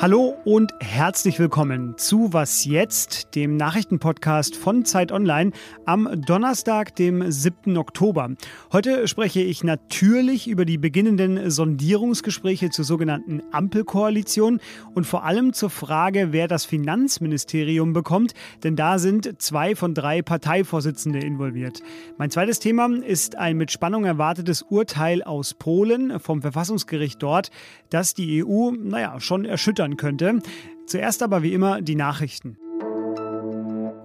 [0.00, 5.50] Hallo und herzlich willkommen zu Was jetzt, dem Nachrichtenpodcast von Zeit Online
[5.84, 7.76] am Donnerstag, dem 7.
[7.76, 8.30] Oktober.
[8.72, 14.60] Heute spreche ich natürlich über die beginnenden Sondierungsgespräche zur sogenannten Ampelkoalition
[14.94, 18.32] und vor allem zur Frage, wer das Finanzministerium bekommt,
[18.64, 21.82] denn da sind zwei von drei Parteivorsitzende involviert.
[22.16, 27.50] Mein zweites Thema ist ein mit Spannung erwartetes Urteil aus Polen vom Verfassungsgericht dort,
[27.90, 30.38] das die EU, naja, schon erschüttern ändern könnte.
[30.86, 32.56] Zuerst aber wie immer die Nachrichten.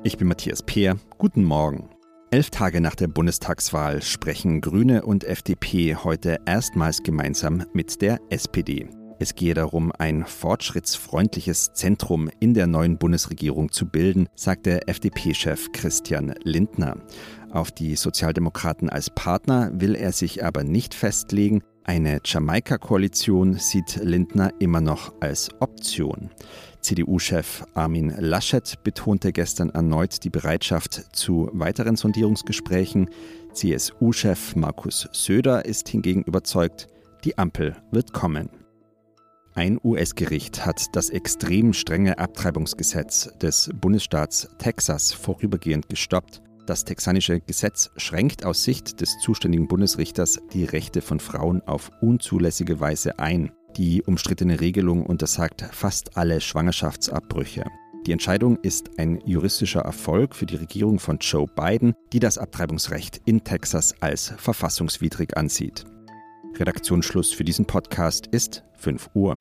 [0.03, 0.97] Ich bin Matthias Peer.
[1.17, 1.89] Guten Morgen.
[2.31, 8.87] Elf Tage nach der Bundestagswahl sprechen Grüne und FDP heute erstmals gemeinsam mit der SPD.
[9.17, 16.35] Es gehe darum, ein fortschrittsfreundliches Zentrum in der neuen Bundesregierung zu bilden, sagte FDP-Chef Christian
[16.43, 16.97] Lindner.
[17.49, 21.63] Auf die Sozialdemokraten als Partner will er sich aber nicht festlegen.
[21.87, 26.31] Eine Jamaika-Koalition sieht Lindner immer noch als Option.
[26.81, 33.11] CDU-Chef Armin Laschet betonte gestern erneut die Bereitschaft zu weiteren Sondierungsgesprächen.
[33.53, 36.87] CSU-Chef Markus Söder ist hingegen überzeugt,
[37.23, 38.49] die Ampel wird kommen.
[39.53, 46.41] Ein US-Gericht hat das extrem strenge Abtreibungsgesetz des Bundesstaats Texas vorübergehend gestoppt.
[46.65, 52.79] Das texanische Gesetz schränkt aus Sicht des zuständigen Bundesrichters die Rechte von Frauen auf unzulässige
[52.79, 53.51] Weise ein.
[53.77, 57.65] Die umstrittene Regelung untersagt fast alle Schwangerschaftsabbrüche.
[58.07, 63.21] Die Entscheidung ist ein juristischer Erfolg für die Regierung von Joe Biden, die das Abtreibungsrecht
[63.25, 65.85] in Texas als verfassungswidrig ansieht.
[66.57, 69.35] Redaktionsschluss für diesen Podcast ist 5 Uhr.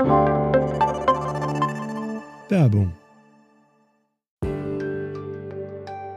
[2.48, 2.94] Werbung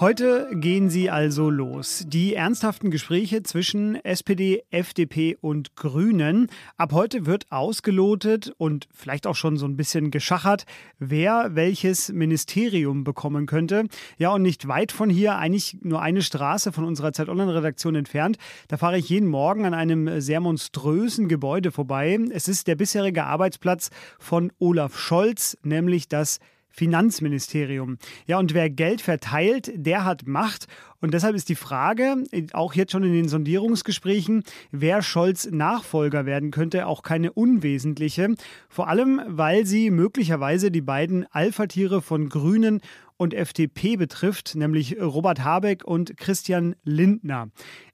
[0.00, 2.06] Heute gehen sie also los.
[2.08, 6.46] Die ernsthaften Gespräche zwischen SPD, FDP und Grünen.
[6.78, 10.64] Ab heute wird ausgelotet und vielleicht auch schon so ein bisschen geschachert,
[10.98, 13.88] wer welches Ministerium bekommen könnte.
[14.16, 18.38] Ja, und nicht weit von hier, eigentlich nur eine Straße von unserer Zeit Online-Redaktion entfernt.
[18.68, 22.18] Da fahre ich jeden Morgen an einem sehr monströsen Gebäude vorbei.
[22.30, 26.40] Es ist der bisherige Arbeitsplatz von Olaf Scholz, nämlich das
[26.80, 27.98] Finanzministerium.
[28.26, 30.66] Ja, und wer Geld verteilt, der hat Macht.
[31.02, 32.24] Und deshalb ist die Frage,
[32.54, 38.34] auch jetzt schon in den Sondierungsgesprächen, wer Scholz Nachfolger werden könnte, auch keine unwesentliche.
[38.70, 42.80] Vor allem, weil sie möglicherweise die beiden Alpha-Tiere von Grünen
[43.18, 47.50] und FDP betrifft, nämlich Robert Habeck und Christian Lindner.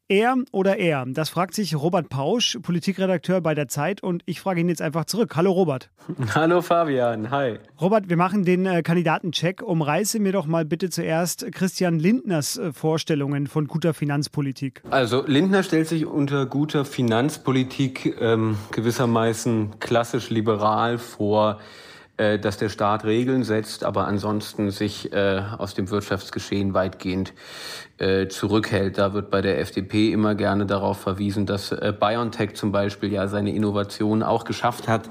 [0.09, 1.05] Er oder er?
[1.09, 4.05] Das fragt sich Robert Pausch, Politikredakteur bei der Zeit.
[4.05, 5.35] Und ich frage ihn jetzt einfach zurück.
[5.35, 5.91] Hallo Robert.
[6.35, 7.59] Hallo Fabian, hi.
[7.81, 9.63] Robert, wir machen den äh, Kandidatencheck.
[9.63, 14.81] Umreiße mir doch mal bitte zuerst Christian Lindners äh, Vorstellungen von guter Finanzpolitik.
[14.91, 21.59] Also Lindner stellt sich unter guter Finanzpolitik ähm, gewissermaßen klassisch liberal vor
[22.17, 27.35] dass der Staat Regeln setzt, aber ansonsten sich äh, aus dem Wirtschaftsgeschehen weitgehend
[27.99, 28.99] äh, zurückhält.
[28.99, 33.29] Da wird bei der FDP immer gerne darauf verwiesen, dass äh, BioNTech zum Beispiel ja
[33.29, 35.09] seine Innovation auch geschafft hat,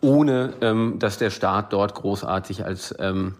[0.00, 3.34] ohne ähm, dass der Staat dort großartig als ähm,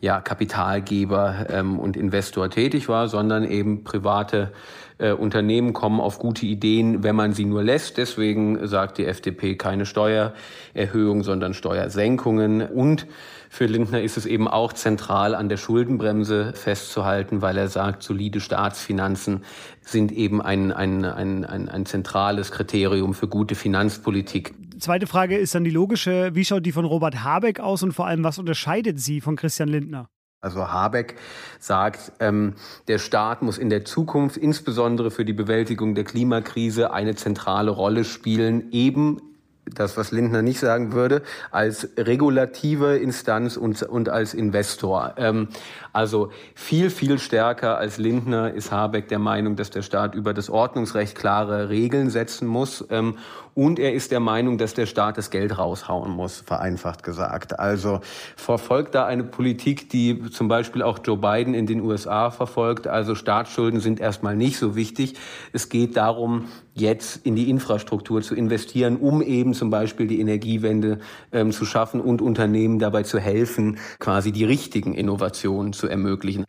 [0.00, 4.52] ja, Kapitalgeber ähm, und Investor tätig war, sondern eben private
[4.98, 7.96] äh, Unternehmen kommen auf gute Ideen, wenn man sie nur lässt.
[7.96, 12.62] Deswegen sagt die FDP keine Steuererhöhung, sondern Steuersenkungen.
[12.62, 13.06] Und
[13.48, 18.40] für Lindner ist es eben auch zentral, an der Schuldenbremse festzuhalten, weil er sagt, solide
[18.40, 19.42] Staatsfinanzen
[19.80, 24.54] sind eben ein, ein, ein, ein, ein zentrales Kriterium für gute Finanzpolitik.
[24.78, 26.34] Zweite Frage ist dann die logische.
[26.34, 29.68] Wie schaut die von Robert Habeck aus und vor allem, was unterscheidet sie von Christian
[29.68, 30.08] Lindner?
[30.40, 31.16] Also Habeck
[31.58, 32.54] sagt, ähm,
[32.86, 38.04] der Staat muss in der Zukunft insbesondere für die Bewältigung der Klimakrise eine zentrale Rolle
[38.04, 39.22] spielen, eben
[39.66, 45.14] das, was Lindner nicht sagen würde, als regulative Instanz und, und als Investor.
[45.16, 45.48] Ähm,
[45.92, 50.50] also viel, viel stärker als Lindner ist Habeck der Meinung, dass der Staat über das
[50.50, 53.16] Ordnungsrecht klare Regeln setzen muss ähm,
[53.54, 57.58] Und er ist der Meinung, dass der Staat das Geld raushauen muss, vereinfacht gesagt.
[57.58, 58.00] Also
[58.36, 62.86] verfolgt da eine Politik, die zum Beispiel auch Joe Biden in den USA verfolgt.
[62.86, 65.14] Also Staatsschulden sind erstmal nicht so wichtig.
[65.52, 70.98] Es geht darum, jetzt in die Infrastruktur zu investieren, um eben zum Beispiel die Energiewende
[71.32, 76.44] ähm, zu schaffen und Unternehmen dabei zu helfen, quasi die richtigen Innovationen zu ermöglichen.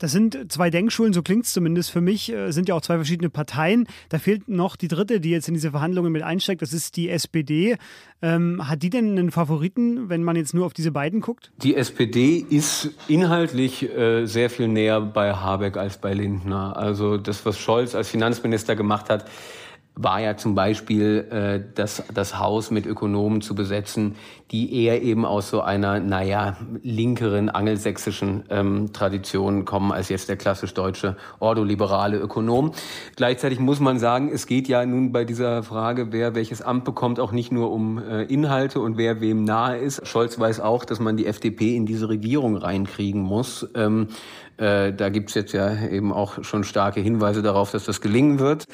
[0.00, 2.96] Das sind zwei Denkschulen, so klingt es zumindest für mich, äh, sind ja auch zwei
[2.96, 3.86] verschiedene Parteien.
[4.08, 7.10] Da fehlt noch die dritte, die jetzt in diese Verhandlungen mit einsteigt, das ist die
[7.10, 7.76] SPD.
[8.22, 11.52] Ähm, hat die denn einen Favoriten, wenn man jetzt nur auf diese beiden guckt?
[11.62, 16.78] Die SPD ist inhaltlich äh, sehr viel näher bei Habeck als bei Lindner.
[16.78, 19.26] Also das, was Scholz als Finanzminister gemacht hat,
[19.94, 24.16] war ja zum Beispiel äh, das, das Haus mit Ökonomen zu besetzen,
[24.50, 30.36] die eher eben aus so einer, naja, linkeren angelsächsischen ähm, Tradition kommen als jetzt der
[30.36, 32.72] klassisch deutsche ordoliberale Ökonom.
[33.16, 37.20] Gleichzeitig muss man sagen, es geht ja nun bei dieser Frage, wer welches Amt bekommt,
[37.20, 40.06] auch nicht nur um äh, Inhalte und wer wem nahe ist.
[40.06, 43.68] Scholz weiß auch, dass man die FDP in diese Regierung reinkriegen muss.
[43.74, 44.08] Ähm,
[44.60, 48.66] äh, da gibt's jetzt ja eben auch schon starke Hinweise darauf, dass das gelingen wird.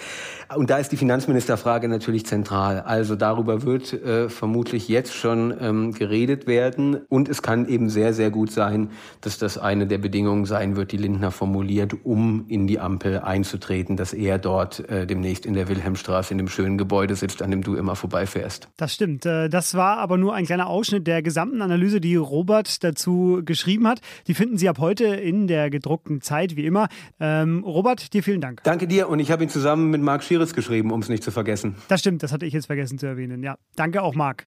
[0.55, 2.81] Und da ist die Finanzministerfrage natürlich zentral.
[2.81, 6.97] Also darüber wird äh, vermutlich jetzt schon ähm, geredet werden.
[7.09, 10.91] Und es kann eben sehr, sehr gut sein, dass das eine der Bedingungen sein wird,
[10.91, 15.69] die Lindner formuliert, um in die Ampel einzutreten, dass er dort äh, demnächst in der
[15.69, 18.67] Wilhelmstraße in dem schönen Gebäude sitzt, an dem du immer vorbeifährst.
[18.77, 19.25] Das stimmt.
[19.27, 23.87] Äh, das war aber nur ein kleiner Ausschnitt der gesamten Analyse, die Robert dazu geschrieben
[23.87, 24.01] hat.
[24.27, 26.89] Die finden Sie ab heute in der gedruckten Zeit, wie immer.
[27.21, 28.65] Ähm, Robert, dir vielen Dank.
[28.65, 31.31] Danke dir und ich habe ihn zusammen mit Marc Schieritz geschrieben, um es nicht zu
[31.31, 31.77] vergessen.
[31.89, 33.43] Das stimmt, das hatte ich jetzt vergessen zu erwähnen.
[33.43, 34.47] Ja, danke auch, Marc.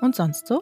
[0.00, 0.60] Und sonst so?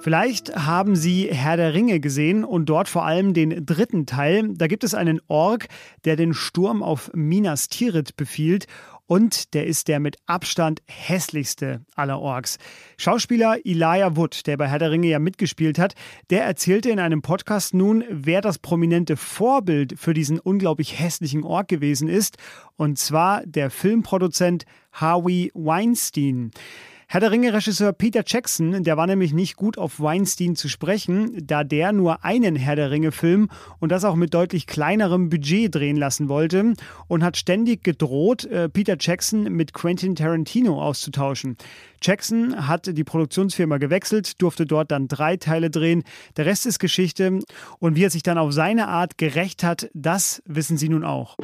[0.00, 4.50] Vielleicht haben Sie Herr der Ringe gesehen und dort vor allem den dritten Teil.
[4.54, 5.68] Da gibt es einen Ork,
[6.04, 8.66] der den Sturm auf Minas Tirith befiehlt
[9.06, 12.58] und der ist der mit Abstand hässlichste aller Orks.
[12.96, 15.94] Schauspieler Elijah Wood, der bei Herr der Ringe ja mitgespielt hat,
[16.30, 21.68] der erzählte in einem Podcast nun, wer das prominente Vorbild für diesen unglaublich hässlichen Ork
[21.68, 22.38] gewesen ist,
[22.76, 26.50] und zwar der Filmproduzent Harvey Weinstein.
[27.14, 31.62] Herr der Ringe-Regisseur Peter Jackson, der war nämlich nicht gut auf Weinstein zu sprechen, da
[31.62, 36.28] der nur einen Herr der Ringe-Film und das auch mit deutlich kleinerem Budget drehen lassen
[36.28, 36.74] wollte
[37.06, 41.56] und hat ständig gedroht, äh, Peter Jackson mit Quentin Tarantino auszutauschen.
[42.02, 46.02] Jackson hat die Produktionsfirma gewechselt, durfte dort dann drei Teile drehen.
[46.36, 47.38] Der Rest ist Geschichte
[47.78, 51.36] und wie er sich dann auf seine Art gerecht hat, das wissen Sie nun auch.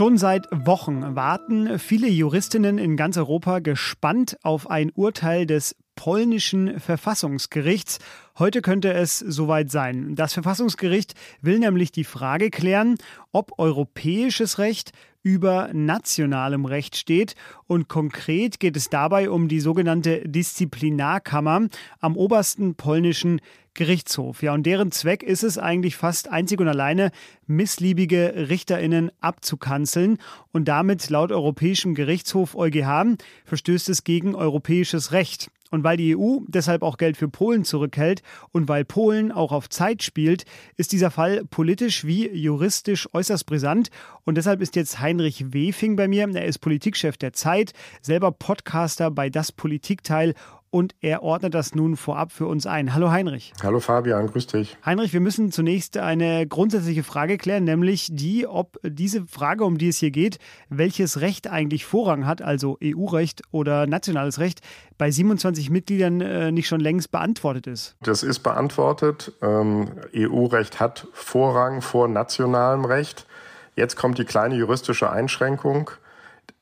[0.00, 6.80] Schon seit Wochen warten viele Juristinnen in ganz Europa gespannt auf ein Urteil des polnischen
[6.80, 7.98] Verfassungsgerichts.
[8.38, 10.14] Heute könnte es soweit sein.
[10.14, 11.12] Das Verfassungsgericht
[11.42, 12.96] will nämlich die Frage klären,
[13.32, 14.92] ob europäisches Recht
[15.22, 17.34] über nationalem Recht steht.
[17.66, 21.68] Und konkret geht es dabei um die sogenannte Disziplinarkammer
[21.98, 23.42] am obersten polnischen
[23.74, 24.42] Gerichtshof.
[24.42, 27.10] Ja, und deren Zweck ist es eigentlich fast einzig und alleine,
[27.46, 30.16] missliebige RichterInnen abzukanzeln.
[30.50, 35.50] Und damit laut Europäischem Gerichtshof EuGH verstößt es gegen europäisches Recht.
[35.70, 38.22] Und weil die EU deshalb auch Geld für Polen zurückhält
[38.52, 40.44] und weil Polen auch auf Zeit spielt,
[40.76, 43.90] ist dieser Fall politisch wie juristisch äußerst brisant.
[44.24, 46.28] Und deshalb ist jetzt Heinrich Wefing bei mir.
[46.34, 47.72] Er ist Politikchef der Zeit,
[48.02, 50.34] selber Podcaster bei Das Politikteil
[50.70, 52.94] und er ordnet das nun vorab für uns ein.
[52.94, 53.52] Hallo Heinrich.
[53.62, 54.76] Hallo Fabian, grüß dich.
[54.84, 59.88] Heinrich, wir müssen zunächst eine grundsätzliche Frage klären, nämlich die, ob diese Frage, um die
[59.88, 64.60] es hier geht, welches Recht eigentlich Vorrang hat, also EU-Recht oder nationales Recht,
[64.96, 67.96] bei 27 Mitgliedern äh, nicht schon längst beantwortet ist.
[68.02, 69.32] Das ist beantwortet.
[69.42, 73.26] Ähm, EU-Recht hat Vorrang vor nationalem Recht.
[73.74, 75.90] Jetzt kommt die kleine juristische Einschränkung.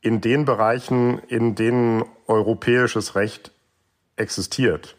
[0.00, 3.50] In den Bereichen, in denen europäisches Recht
[4.18, 4.96] existiert.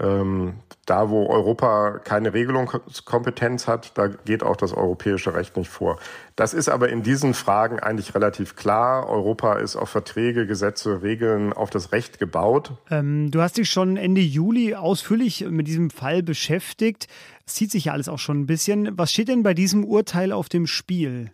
[0.00, 0.54] Ähm,
[0.86, 5.98] da, wo Europa keine Regelungskompetenz hat, da geht auch das europäische Recht nicht vor.
[6.36, 9.08] Das ist aber in diesen Fragen eigentlich relativ klar.
[9.08, 12.72] Europa ist auf Verträge, Gesetze, Regeln, auf das Recht gebaut.
[12.90, 17.06] Ähm, du hast dich schon Ende Juli ausführlich mit diesem Fall beschäftigt.
[17.46, 18.98] Es zieht sich ja alles auch schon ein bisschen.
[18.98, 21.30] Was steht denn bei diesem Urteil auf dem Spiel?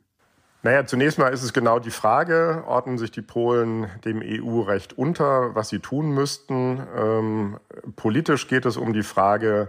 [0.63, 5.55] Naja, zunächst mal ist es genau die Frage, ordnen sich die Polen dem EU-Recht unter,
[5.55, 6.83] was sie tun müssten.
[6.95, 7.57] Ähm,
[7.97, 9.69] politisch geht es um die Frage,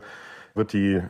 [0.53, 1.01] wird die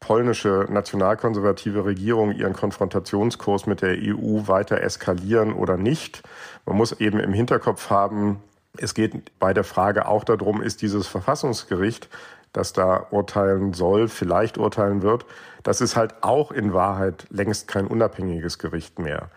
[0.00, 6.22] polnische nationalkonservative Regierung ihren Konfrontationskurs mit der EU weiter eskalieren oder nicht.
[6.66, 8.42] Man muss eben im Hinterkopf haben,
[8.76, 12.08] es geht bei der Frage auch darum, ist dieses Verfassungsgericht
[12.52, 15.26] das da urteilen soll, vielleicht urteilen wird,
[15.62, 19.30] das ist halt auch in Wahrheit längst kein unabhängiges Gericht mehr.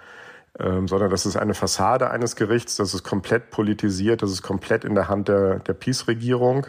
[0.60, 4.84] Ähm, sondern das ist eine Fassade eines Gerichts, das ist komplett politisiert, das ist komplett
[4.84, 6.68] in der Hand der, der PiS-Regierung.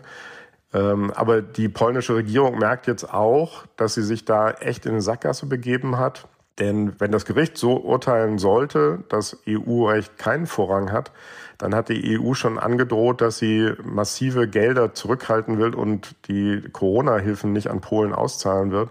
[0.72, 5.02] Ähm, aber die polnische Regierung merkt jetzt auch, dass sie sich da echt in eine
[5.02, 6.28] Sackgasse begeben hat.
[6.58, 11.12] Denn wenn das Gericht so urteilen sollte, dass EU-Recht keinen Vorrang hat,
[11.58, 17.52] dann hat die EU schon angedroht, dass sie massive Gelder zurückhalten will und die Corona-Hilfen
[17.52, 18.90] nicht an Polen auszahlen wird.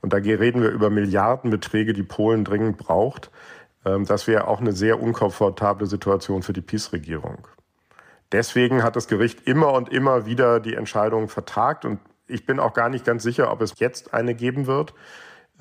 [0.00, 3.30] Und da reden wir über Milliardenbeträge, die Polen dringend braucht.
[3.84, 7.46] Ähm, das wäre auch eine sehr unkomfortable Situation für die PiS-Regierung.
[8.32, 12.72] Deswegen hat das Gericht immer und immer wieder die Entscheidung vertagt und ich bin auch
[12.72, 14.94] gar nicht ganz sicher, ob es jetzt eine geben wird.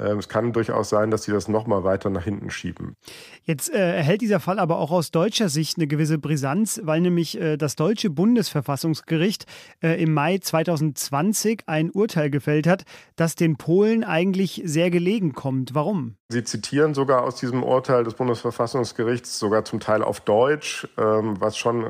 [0.02, 2.96] Ähm, es kann durchaus sein, dass sie das nochmal weiter nach hinten schieben.
[3.44, 7.40] Jetzt äh, erhält dieser Fall aber auch aus deutscher Sicht eine gewisse Brisanz, weil nämlich
[7.40, 9.46] äh, das deutsche Bundesverfassungsgericht
[9.82, 12.84] äh, im Mai 2020 ein Urteil gefällt hat,
[13.16, 15.76] das den Polen eigentlich sehr gelegen kommt.
[15.76, 16.16] Warum?
[16.32, 21.58] Sie zitieren sogar aus diesem Urteil des Bundesverfassungsgerichts, sogar zum Teil auf Deutsch, ähm, was
[21.58, 21.90] schon äh,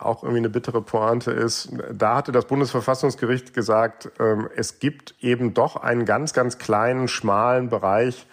[0.00, 1.70] auch irgendwie eine bittere Pointe ist.
[1.92, 7.68] Da hatte das Bundesverfassungsgericht gesagt, ähm, es gibt eben doch einen ganz, ganz kleinen, schmalen
[7.68, 8.26] Bereich,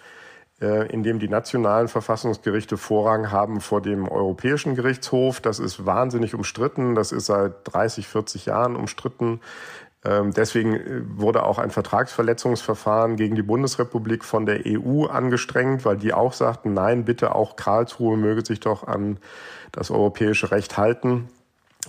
[0.61, 5.41] äh, in dem die nationalen Verfassungsgerichte Vorrang haben vor dem Europäischen Gerichtshof.
[5.41, 6.95] Das ist wahnsinnig umstritten.
[6.95, 9.41] Das ist seit 30, 40 Jahren umstritten.
[10.05, 15.97] Ähm, deswegen äh, wurde auch ein Vertragsverletzungsverfahren gegen die Bundesrepublik von der EU angestrengt, weil
[15.97, 19.17] die auch sagten, nein, bitte auch Karlsruhe möge sich doch an
[19.71, 21.27] das europäische Recht halten.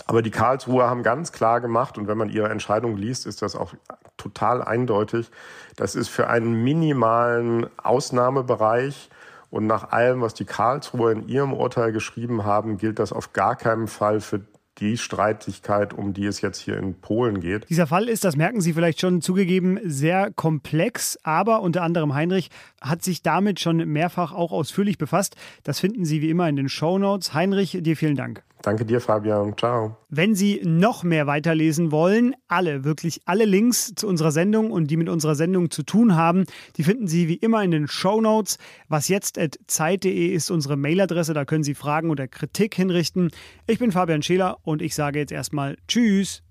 [0.06, 3.56] Aber die Karlsruher haben ganz klar gemacht, und wenn man ihre Entscheidung liest, ist das
[3.56, 3.74] auch
[4.16, 5.30] total eindeutig,
[5.76, 9.10] das ist für einen minimalen Ausnahmebereich
[9.50, 13.56] und nach allem, was die Karlsruher in ihrem Urteil geschrieben haben, gilt das auf gar
[13.56, 14.40] keinen Fall für
[14.78, 17.68] die Streitigkeit, um die es jetzt hier in Polen geht.
[17.68, 22.50] Dieser Fall ist, das merken Sie vielleicht schon zugegeben, sehr komplex, aber unter anderem Heinrich
[22.80, 25.36] hat sich damit schon mehrfach auch ausführlich befasst.
[25.62, 27.34] Das finden Sie wie immer in den Show Notes.
[27.34, 28.42] Heinrich, dir vielen Dank.
[28.62, 29.56] Danke dir, Fabian.
[29.56, 29.96] Ciao.
[30.08, 34.96] Wenn Sie noch mehr weiterlesen wollen, alle, wirklich alle Links zu unserer Sendung und die
[34.96, 36.44] mit unserer Sendung zu tun haben,
[36.76, 38.58] die finden Sie wie immer in den Show Notes.
[38.88, 43.30] Was jetzt zeit.de ist unsere Mailadresse, da können Sie Fragen oder Kritik hinrichten.
[43.66, 46.42] Ich bin Fabian Scheler und ich sage jetzt erstmal Tschüss.